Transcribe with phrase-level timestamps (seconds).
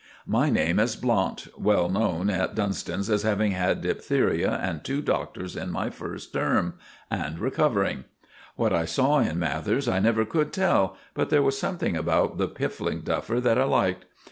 [0.25, 5.55] My name is Blount, well known at Dunstan's as having had diphtheria and two doctors
[5.55, 6.73] in my first term,
[7.11, 8.05] and recovering.
[8.55, 12.47] What I saw in Mathers I never could tell, but there was something about the
[12.47, 14.05] piffling duffer that I liked.